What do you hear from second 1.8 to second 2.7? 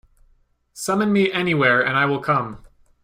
and I will come.